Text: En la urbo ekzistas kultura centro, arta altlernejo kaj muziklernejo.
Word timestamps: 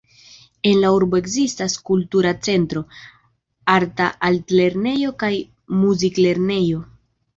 En 0.69 0.77
la 0.83 0.89
urbo 0.99 1.17
ekzistas 1.23 1.75
kultura 1.89 2.31
centro, 2.49 2.83
arta 3.75 4.09
altlernejo 4.31 5.15
kaj 5.25 5.33
muziklernejo. 5.83 6.83